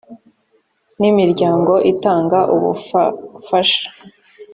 [0.97, 3.85] ry imiryango itanga ubufafasha